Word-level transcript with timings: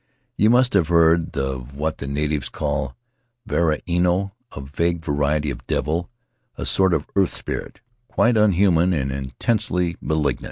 You 0.35 0.49
must 0.49 0.73
have 0.73 0.87
heard 0.87 1.37
of 1.37 1.75
what 1.75 1.99
the 1.99 2.07
natives 2.07 2.49
call 2.49 2.95
varua 3.47 3.81
ino— 3.87 4.33
a 4.57 4.61
vague 4.61 5.05
variety 5.05 5.51
of 5.51 5.67
devil, 5.67 6.09
a 6.57 6.65
sort 6.65 6.95
of 6.95 7.05
earth 7.15 7.35
spirit, 7.37 7.81
quite 8.07 8.35
unhuman 8.35 8.93
and 8.93 9.11
intensely 9.11 9.97
malignant. 10.01 10.39